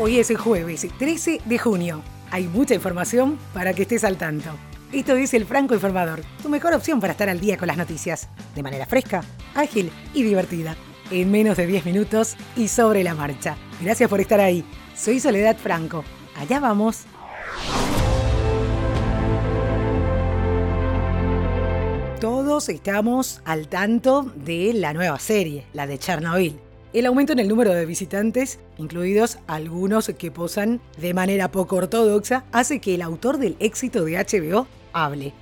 [0.00, 2.04] Hoy es el jueves 13 de junio.
[2.30, 4.48] Hay mucha información para que estés al tanto.
[4.92, 8.28] Esto es El Franco Informador, tu mejor opción para estar al día con las noticias,
[8.54, 9.24] de manera fresca,
[9.56, 10.76] ágil y divertida,
[11.10, 13.56] en menos de 10 minutos y sobre la marcha.
[13.80, 14.64] Gracias por estar ahí.
[14.94, 16.04] Soy Soledad Franco.
[16.36, 17.02] Allá vamos.
[22.20, 26.67] Todos estamos al tanto de la nueva serie, la de Chernobyl.
[26.94, 32.44] El aumento en el número de visitantes, incluidos algunos que posan de manera poco ortodoxa,
[32.50, 35.34] hace que el autor del éxito de HBO hable.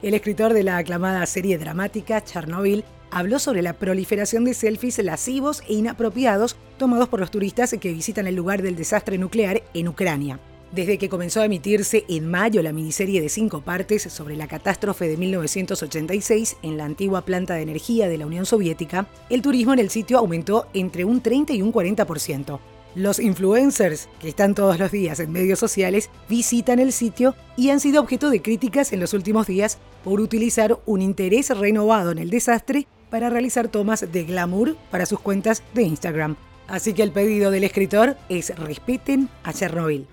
[0.00, 5.62] El escritor de la aclamada serie dramática Chernobyl habló sobre la proliferación de selfies lascivos
[5.68, 10.38] e inapropiados tomados por los turistas que visitan el lugar del desastre nuclear en Ucrania.
[10.72, 15.06] Desde que comenzó a emitirse en mayo la miniserie de cinco partes sobre la catástrofe
[15.06, 19.80] de 1986 en la antigua planta de energía de la Unión Soviética, el turismo en
[19.80, 22.58] el sitio aumentó entre un 30 y un 40%.
[22.94, 27.80] Los influencers, que están todos los días en medios sociales, visitan el sitio y han
[27.80, 32.30] sido objeto de críticas en los últimos días por utilizar un interés renovado en el
[32.30, 36.36] desastre para realizar tomas de glamour para sus cuentas de Instagram.
[36.66, 40.06] Así que el pedido del escritor es respeten a Chernobyl.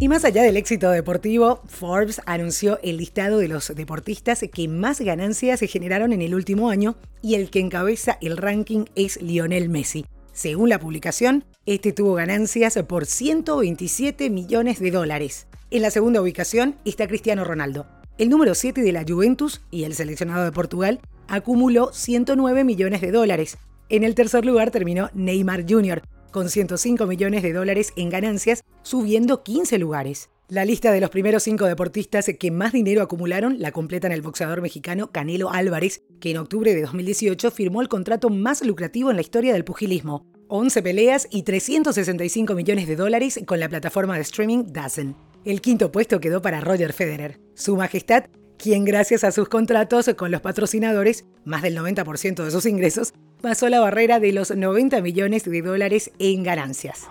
[0.00, 5.00] Y más allá del éxito deportivo, Forbes anunció el listado de los deportistas que más
[5.00, 9.68] ganancias se generaron en el último año y el que encabeza el ranking es Lionel
[9.68, 10.06] Messi.
[10.32, 15.48] Según la publicación, este tuvo ganancias por 127 millones de dólares.
[15.72, 17.88] En la segunda ubicación está Cristiano Ronaldo.
[18.18, 23.10] El número 7 de la Juventus y el seleccionado de Portugal acumuló 109 millones de
[23.10, 23.58] dólares.
[23.88, 29.42] En el tercer lugar terminó Neymar Jr., con 105 millones de dólares en ganancias, subiendo
[29.42, 30.30] 15 lugares.
[30.48, 34.62] La lista de los primeros cinco deportistas que más dinero acumularon la completan el boxeador
[34.62, 39.22] mexicano Canelo Álvarez, que en octubre de 2018 firmó el contrato más lucrativo en la
[39.22, 40.24] historia del pugilismo.
[40.48, 45.14] 11 peleas y 365 millones de dólares con la plataforma de streaming DAZN.
[45.44, 47.38] El quinto puesto quedó para Roger Federer.
[47.54, 48.24] Su Majestad
[48.58, 53.68] quien gracias a sus contratos con los patrocinadores, más del 90% de sus ingresos, pasó
[53.68, 57.06] la barrera de los 90 millones de dólares en ganancias.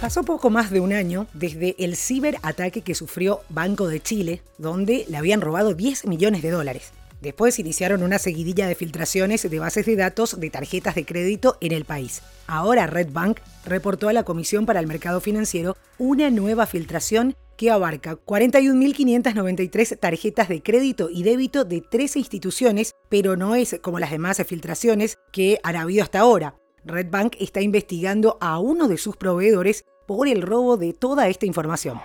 [0.00, 5.06] Pasó poco más de un año desde el ciberataque que sufrió Banco de Chile, donde
[5.08, 6.92] le habían robado 10 millones de dólares.
[7.26, 11.72] Después iniciaron una seguidilla de filtraciones de bases de datos de tarjetas de crédito en
[11.72, 12.22] el país.
[12.46, 17.72] Ahora Red Bank reportó a la Comisión para el Mercado Financiero una nueva filtración que
[17.72, 24.12] abarca 41.593 tarjetas de crédito y débito de 13 instituciones, pero no es como las
[24.12, 26.54] demás filtraciones que han habido hasta ahora.
[26.84, 31.44] Red Bank está investigando a uno de sus proveedores por el robo de toda esta
[31.44, 32.00] información.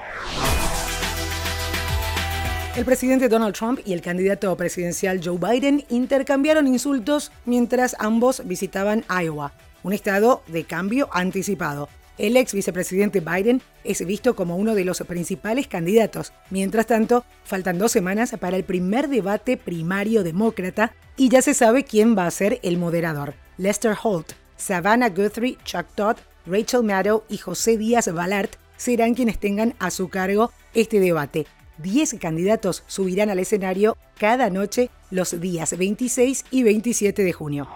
[2.73, 9.03] El presidente Donald Trump y el candidato presidencial Joe Biden intercambiaron insultos mientras ambos visitaban
[9.09, 9.51] Iowa,
[9.83, 11.89] un estado de cambio anticipado.
[12.17, 16.31] El ex vicepresidente Biden es visto como uno de los principales candidatos.
[16.49, 21.83] Mientras tanto, faltan dos semanas para el primer debate primario demócrata y ya se sabe
[21.83, 23.33] quién va a ser el moderador.
[23.57, 26.15] Lester Holt, Savannah Guthrie, Chuck Todd,
[26.45, 31.47] Rachel Maddow y José Díaz Balart serán quienes tengan a su cargo este debate.
[31.81, 37.67] Diez candidatos subirán al escenario cada noche los días 26 y 27 de junio.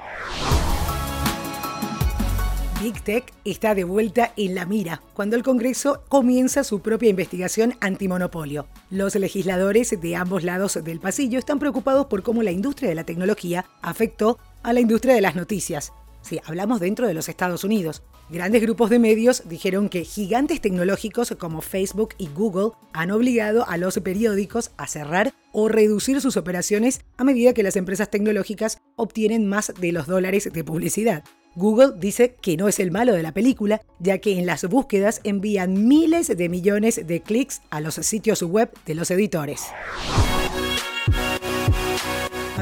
[2.83, 7.75] Big Tech está de vuelta en la mira cuando el Congreso comienza su propia investigación
[7.81, 8.67] antimonopolio.
[8.91, 13.05] Los legisladores de ambos lados del pasillo están preocupados por cómo la industria de la
[13.05, 15.93] tecnología afectó a la industria de las noticias.
[16.25, 18.01] Si hablamos dentro de los Estados Unidos.
[18.31, 23.77] Grandes grupos de medios dijeron que gigantes tecnológicos como Facebook y Google han obligado a
[23.77, 29.45] los periódicos a cerrar o reducir sus operaciones a medida que las empresas tecnológicas obtienen
[29.45, 31.23] más de los dólares de publicidad.
[31.53, 35.21] Google dice que no es el malo de la película, ya que en las búsquedas
[35.23, 39.61] envían miles de millones de clics a los sitios web de los editores.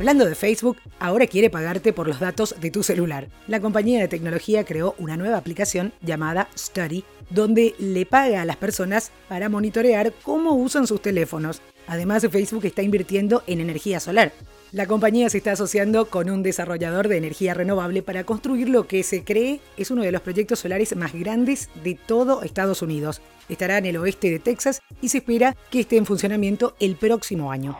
[0.03, 3.29] Hablando de Facebook, ahora quiere pagarte por los datos de tu celular.
[3.47, 8.57] La compañía de tecnología creó una nueva aplicación llamada Study, donde le paga a las
[8.57, 11.61] personas para monitorear cómo usan sus teléfonos.
[11.87, 14.33] Además, Facebook está invirtiendo en energía solar.
[14.73, 19.03] La compañía se está asociando con un desarrollador de energía renovable para construir lo que
[19.03, 23.21] se cree es uno de los proyectos solares más grandes de todo Estados Unidos.
[23.47, 27.53] Estará en el oeste de Texas y se espera que esté en funcionamiento el próximo
[27.53, 27.77] año.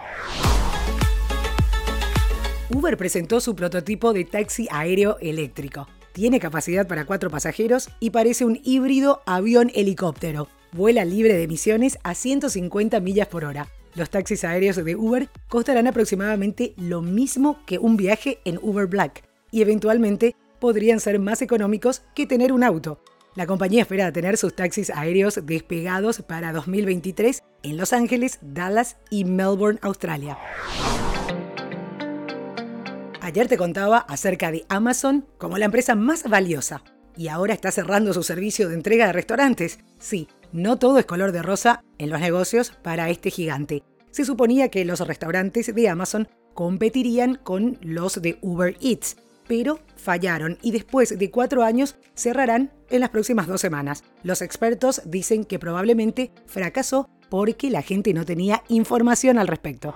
[2.73, 5.87] Uber presentó su prototipo de taxi aéreo eléctrico.
[6.11, 10.47] Tiene capacidad para cuatro pasajeros y parece un híbrido avión-helicóptero.
[10.71, 13.67] Vuela libre de emisiones a 150 millas por hora.
[13.93, 19.23] Los taxis aéreos de Uber costarán aproximadamente lo mismo que un viaje en Uber Black.
[19.51, 22.99] y eventualmente podrían ser más económicos que tener un auto.
[23.35, 29.25] La compañía espera tener sus taxis aéreos despegados para 2023 en Los Ángeles, Dallas y
[29.25, 30.39] Melbourne, Australia.
[33.23, 36.83] Ayer te contaba acerca de Amazon como la empresa más valiosa
[37.15, 39.79] y ahora está cerrando su servicio de entrega de restaurantes.
[39.97, 43.83] Sí, no todo es color de rosa en los negocios para este gigante.
[44.11, 49.15] Se suponía que los restaurantes de Amazon competirían con los de Uber Eats,
[49.47, 54.03] pero fallaron y después de cuatro años cerrarán en las próximas dos semanas.
[54.23, 59.95] Los expertos dicen que probablemente fracasó porque la gente no tenía información al respecto.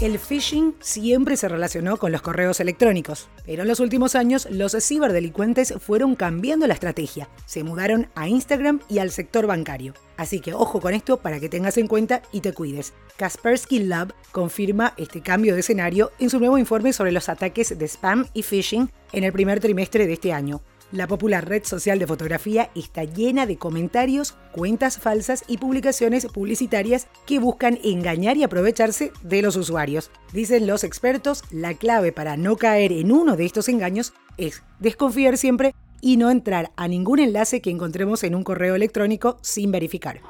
[0.00, 4.76] El phishing siempre se relacionó con los correos electrónicos, pero en los últimos años los
[4.80, 9.94] ciberdelincuentes fueron cambiando la estrategia, se mudaron a Instagram y al sector bancario.
[10.16, 12.92] Así que ojo con esto para que tengas en cuenta y te cuides.
[13.16, 17.88] Kaspersky Lab confirma este cambio de escenario en su nuevo informe sobre los ataques de
[17.88, 20.60] spam y phishing en el primer trimestre de este año.
[20.90, 27.08] La popular red social de fotografía está llena de comentarios, cuentas falsas y publicaciones publicitarias
[27.26, 30.10] que buscan engañar y aprovecharse de los usuarios.
[30.32, 35.36] Dicen los expertos, la clave para no caer en uno de estos engaños es desconfiar
[35.36, 40.22] siempre y no entrar a ningún enlace que encontremos en un correo electrónico sin verificar.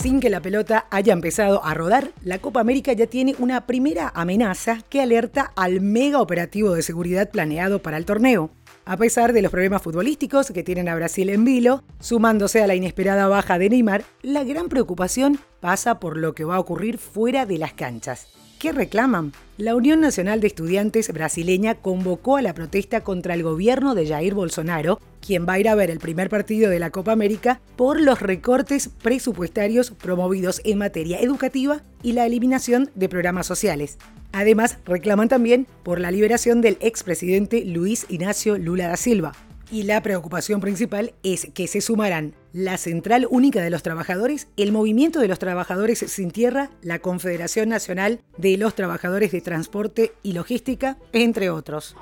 [0.00, 4.12] Sin que la pelota haya empezado a rodar, la Copa América ya tiene una primera
[4.14, 8.50] amenaza que alerta al mega operativo de seguridad planeado para el torneo.
[8.84, 12.76] A pesar de los problemas futbolísticos que tienen a Brasil en vilo, sumándose a la
[12.76, 17.44] inesperada baja de Neymar, la gran preocupación pasa por lo que va a ocurrir fuera
[17.44, 18.28] de las canchas.
[18.58, 19.32] ¿Qué reclaman?
[19.56, 24.34] La Unión Nacional de Estudiantes brasileña convocó a la protesta contra el gobierno de Jair
[24.34, 28.00] Bolsonaro, quien va a ir a ver el primer partido de la Copa América por
[28.00, 33.96] los recortes presupuestarios promovidos en materia educativa y la eliminación de programas sociales.
[34.32, 39.34] Además, reclaman también por la liberación del expresidente Luis Ignacio Lula da Silva.
[39.70, 44.72] Y la preocupación principal es que se sumarán la Central Única de los Trabajadores, el
[44.72, 50.32] Movimiento de los Trabajadores Sin Tierra, la Confederación Nacional de los Trabajadores de Transporte y
[50.32, 51.94] Logística, entre otros.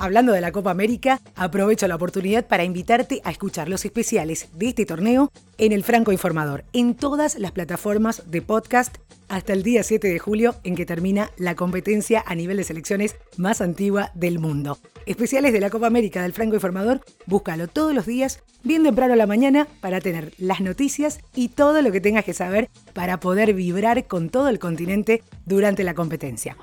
[0.00, 4.68] Hablando de la Copa América, aprovecho la oportunidad para invitarte a escuchar los especiales de
[4.68, 8.96] este torneo en el Franco Informador, en todas las plataformas de podcast
[9.28, 13.16] hasta el día 7 de julio en que termina la competencia a nivel de selecciones
[13.36, 14.78] más antigua del mundo.
[15.04, 19.16] Especiales de la Copa América del Franco Informador, búscalo todos los días, bien temprano a
[19.16, 23.52] la mañana, para tener las noticias y todo lo que tengas que saber para poder
[23.52, 26.56] vibrar con todo el continente durante la competencia.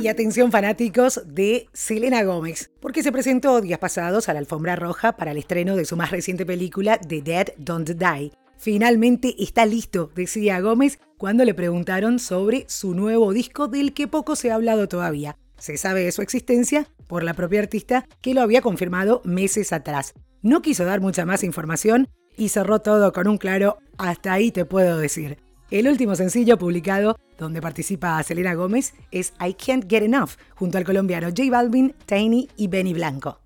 [0.00, 5.16] Y atención fanáticos de Selena Gómez, porque se presentó días pasados a la alfombra roja
[5.16, 8.32] para el estreno de su más reciente película The Dead Don't Die.
[8.56, 14.36] Finalmente está listo, decía Gómez cuando le preguntaron sobre su nuevo disco del que poco
[14.36, 15.36] se ha hablado todavía.
[15.58, 20.14] Se sabe de su existencia por la propia artista que lo había confirmado meses atrás.
[20.42, 24.64] No quiso dar mucha más información y cerró todo con un claro hasta ahí te
[24.64, 25.38] puedo decir.
[25.70, 30.84] El último sencillo publicado, donde participa Selena Gómez, es I Can't Get Enough, junto al
[30.84, 33.38] colombiano J Balvin, Tiny y Benny Blanco.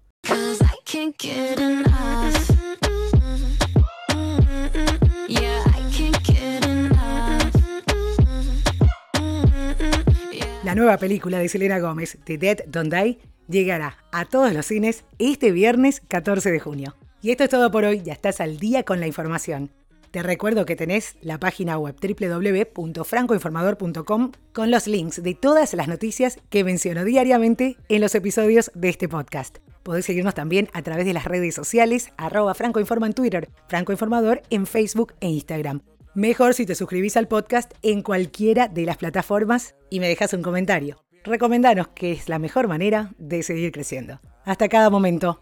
[10.65, 13.19] La nueva película de Selena Gómez, The Dead Don't Die,
[13.51, 16.97] llegará a todos los cines este viernes 14 de junio.
[17.21, 19.71] Y esto es todo por hoy, ya estás al día con la información.
[20.15, 26.39] Te recuerdo que tenés la página web www.francoinformador.com con los links de todas las noticias
[26.51, 29.59] que menciono diariamente en los episodios de este podcast.
[29.83, 34.69] Podés seguirnos también a través de las redes sociales, arroba francoinforma en Twitter, francoinformador en
[34.69, 35.83] Facebook e Instagram.
[36.15, 40.43] Mejor si te suscribís al podcast en cualquiera de las plataformas y me dejas un
[40.43, 41.03] comentario.
[41.25, 44.21] Recomendanos que es la mejor manera de seguir creciendo.
[44.45, 45.41] Hasta cada momento.